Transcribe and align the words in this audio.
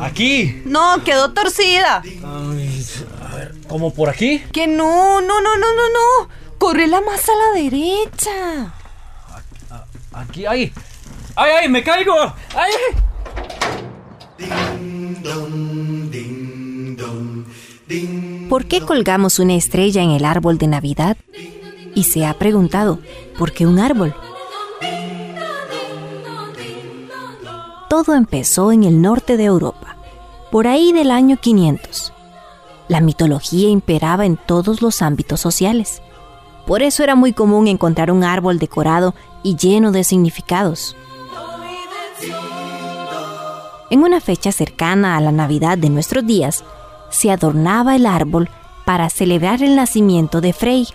Aquí. 0.00 0.62
No, 0.64 1.02
quedó 1.04 1.32
torcida. 1.32 2.02
Ay, 2.04 2.86
a 3.22 3.34
ver, 3.34 3.54
¿cómo 3.68 3.92
por 3.92 4.08
aquí? 4.08 4.42
Que 4.52 4.66
no, 4.66 5.20
no, 5.20 5.40
no, 5.40 5.56
no, 5.56 5.74
no, 5.74 5.88
no. 5.88 6.28
Correla 6.58 7.00
más 7.00 7.28
a 7.28 7.32
la 7.32 7.60
derecha. 7.60 8.74
Aquí, 10.12 10.46
ahí. 10.46 10.72
¡Ay, 11.34 11.52
ay! 11.60 11.68
¡Me 11.68 11.82
caigo! 11.82 12.14
¡Ay! 12.54 12.72
¿Por 18.48 18.66
qué 18.66 18.80
colgamos 18.80 19.38
una 19.38 19.54
estrella 19.54 20.02
en 20.02 20.10
el 20.10 20.24
árbol 20.24 20.56
de 20.56 20.66
Navidad? 20.66 21.16
Y 21.94 22.04
se 22.04 22.24
ha 22.24 22.34
preguntado, 22.38 23.00
¿por 23.38 23.52
qué 23.52 23.66
un 23.66 23.78
árbol? 23.78 24.14
Todo 27.88 28.14
empezó 28.14 28.72
en 28.72 28.82
el 28.82 29.00
norte 29.00 29.36
de 29.36 29.44
Europa, 29.44 29.96
por 30.50 30.66
ahí 30.66 30.92
del 30.92 31.12
año 31.12 31.36
500. 31.36 32.12
La 32.88 33.00
mitología 33.00 33.68
imperaba 33.68 34.26
en 34.26 34.36
todos 34.36 34.82
los 34.82 35.02
ámbitos 35.02 35.40
sociales. 35.40 36.02
Por 36.66 36.82
eso 36.82 37.04
era 37.04 37.14
muy 37.14 37.32
común 37.32 37.68
encontrar 37.68 38.10
un 38.10 38.24
árbol 38.24 38.58
decorado 38.58 39.14
y 39.44 39.54
lleno 39.54 39.92
de 39.92 40.02
significados. 40.02 40.96
En 43.88 44.02
una 44.02 44.20
fecha 44.20 44.50
cercana 44.50 45.16
a 45.16 45.20
la 45.20 45.30
Navidad 45.30 45.78
de 45.78 45.90
nuestros 45.90 46.26
días, 46.26 46.64
se 47.10 47.30
adornaba 47.30 47.94
el 47.94 48.06
árbol 48.06 48.50
para 48.84 49.10
celebrar 49.10 49.62
el 49.62 49.76
nacimiento 49.76 50.40
de 50.40 50.52
Frey. 50.52 50.88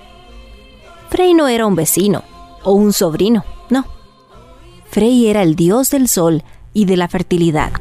Frey 1.09 1.33
no 1.33 1.47
era 1.47 1.65
un 1.65 1.75
vecino 1.75 2.23
o 2.63 2.73
un 2.73 2.91
sobrino, 2.91 3.45
no. 3.69 3.85
Frey 4.89 5.27
era 5.27 5.41
el 5.41 5.55
dios 5.55 5.89
del 5.89 6.09
sol 6.09 6.43
y 6.73 6.85
de 6.85 6.97
la 6.97 7.07
fertilidad. 7.07 7.71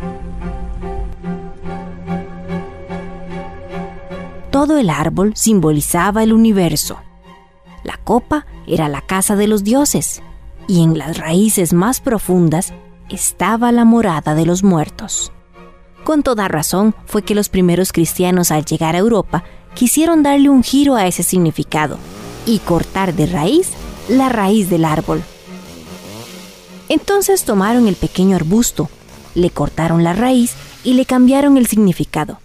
Todo 4.50 4.78
el 4.78 4.90
árbol 4.90 5.32
simbolizaba 5.36 6.22
el 6.22 6.32
universo. 6.32 6.98
La 7.84 7.96
copa 7.96 8.46
era 8.66 8.88
la 8.88 9.00
casa 9.00 9.36
de 9.36 9.46
los 9.46 9.64
dioses 9.64 10.22
y 10.66 10.82
en 10.82 10.98
las 10.98 11.18
raíces 11.18 11.72
más 11.72 12.00
profundas 12.00 12.72
estaba 13.08 13.72
la 13.72 13.84
morada 13.84 14.34
de 14.34 14.46
los 14.46 14.62
muertos. 14.62 15.32
Con 16.04 16.22
toda 16.22 16.48
razón 16.48 16.94
fue 17.06 17.22
que 17.22 17.34
los 17.34 17.48
primeros 17.48 17.92
cristianos 17.92 18.50
al 18.50 18.64
llegar 18.64 18.94
a 18.96 18.98
Europa 18.98 19.44
quisieron 19.74 20.22
darle 20.22 20.48
un 20.48 20.62
giro 20.62 20.96
a 20.96 21.06
ese 21.06 21.22
significado 21.22 21.98
y 22.46 22.58
cortar 22.58 23.14
de 23.14 23.26
raíz 23.26 23.70
la 24.08 24.28
raíz 24.28 24.70
del 24.70 24.84
árbol. 24.84 25.22
Entonces 26.90 27.44
tomaron 27.44 27.86
el 27.86 27.94
pequeño 27.94 28.34
arbusto, 28.34 28.90
le 29.36 29.50
cortaron 29.50 30.02
la 30.02 30.12
raíz 30.12 30.56
y 30.82 30.94
le 30.94 31.06
cambiaron 31.06 31.56
el 31.56 31.68
significado, 31.68 32.40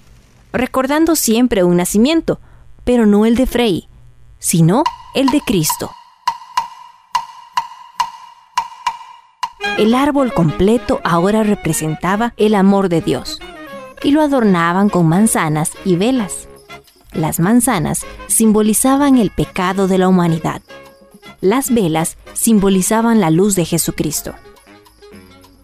recordando 0.54 1.16
siempre 1.16 1.64
un 1.64 1.78
nacimiento, 1.78 2.40
pero 2.84 3.08
no 3.08 3.26
el 3.26 3.36
de 3.36 3.48
Frey, 3.48 3.90
sino 4.38 4.84
el 5.16 5.30
de 5.30 5.42
Cristo. 5.42 5.90
El 9.80 9.96
árbol 9.96 10.32
completo 10.32 11.02
ahora 11.04 11.42
representaba 11.42 12.36
el 12.38 12.54
amor 12.54 12.88
de 12.88 13.02
Dios 13.02 13.40
y 14.04 14.12
lo 14.12 14.22
adornaban 14.22 14.90
con 14.90 15.08
manzanas 15.08 15.72
y 15.86 15.96
velas. 15.96 16.48
Las 17.14 17.40
manzanas 17.40 18.06
simbolizaban 18.28 19.18
el 19.18 19.32
pecado 19.32 19.88
de 19.88 19.98
la 19.98 20.08
humanidad. 20.08 20.62
Las 21.46 21.72
velas 21.72 22.18
simbolizaban 22.34 23.20
la 23.20 23.30
luz 23.30 23.54
de 23.54 23.66
Jesucristo. 23.66 24.34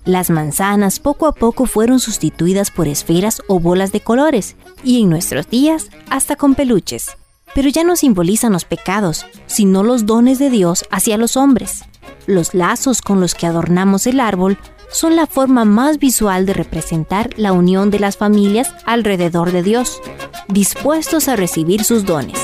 Las 0.05 0.29
manzanas 0.29 0.99
poco 0.99 1.25
a 1.25 1.31
poco 1.31 1.65
fueron 1.65 1.99
sustituidas 1.99 2.69
por 2.69 2.87
esferas 2.87 3.41
o 3.47 3.59
bolas 3.59 3.91
de 3.91 3.99
colores 3.99 4.55
y 4.83 5.01
en 5.01 5.09
nuestros 5.09 5.49
días 5.49 5.89
hasta 6.07 6.35
con 6.35 6.53
peluches. 6.53 7.17
Pero 7.55 7.67
ya 7.67 7.83
no 7.83 7.95
simbolizan 7.95 8.53
los 8.53 8.63
pecados, 8.63 9.25
sino 9.47 9.81
los 9.81 10.05
dones 10.05 10.37
de 10.37 10.51
Dios 10.51 10.85
hacia 10.91 11.17
los 11.17 11.35
hombres. 11.35 11.83
Los 12.27 12.53
lazos 12.53 13.01
con 13.01 13.19
los 13.19 13.33
que 13.33 13.47
adornamos 13.47 14.05
el 14.05 14.19
árbol 14.19 14.59
son 14.91 15.15
la 15.15 15.25
forma 15.25 15.65
más 15.65 15.97
visual 15.97 16.45
de 16.45 16.53
representar 16.53 17.31
la 17.37 17.53
unión 17.53 17.89
de 17.89 17.97
las 17.97 18.17
familias 18.17 18.71
alrededor 18.85 19.51
de 19.51 19.63
Dios, 19.63 19.99
dispuestos 20.47 21.27
a 21.27 21.35
recibir 21.35 21.83
sus 21.83 22.05
dones. 22.05 22.37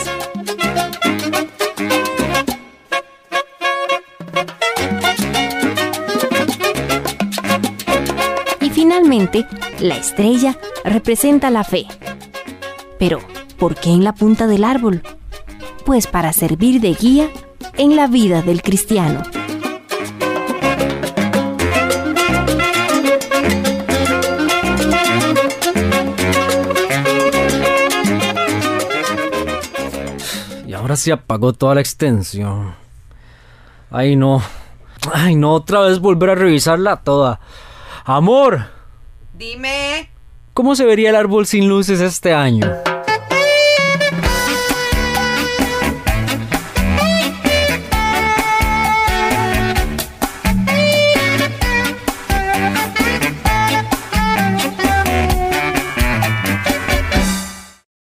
Y 8.97 8.99
finalmente, 8.99 9.45
la 9.79 9.95
estrella 9.95 10.57
representa 10.83 11.51
la 11.51 11.63
fe. 11.63 11.85
Pero, 12.97 13.19
¿por 13.59 13.75
qué 13.75 13.91
en 13.91 14.03
la 14.03 14.15
punta 14.15 14.47
del 14.47 14.63
árbol? 14.63 15.03
Pues 15.85 16.07
para 16.07 16.33
servir 16.33 16.81
de 16.81 16.95
guía 16.95 17.29
en 17.77 17.95
la 17.95 18.07
vida 18.07 18.41
del 18.41 18.63
cristiano. 18.63 19.21
Y 30.65 30.73
ahora 30.73 30.95
se 30.95 31.11
apagó 31.11 31.53
toda 31.53 31.75
la 31.75 31.81
extensión. 31.81 32.73
Ay, 33.91 34.15
no. 34.15 34.41
Ay, 35.13 35.35
no, 35.35 35.53
otra 35.53 35.81
vez 35.81 35.99
volver 35.99 36.31
a 36.31 36.35
revisarla 36.35 36.97
toda. 37.03 37.39
Amor, 38.05 38.76
Dime. 39.37 40.09
¿cómo 40.57 40.75
se 40.75 40.85
vería 40.85 41.11
el 41.11 41.15
árbol 41.15 41.45
sin 41.45 41.69
luces 41.69 42.01
este 42.01 42.33
año? 42.33 42.65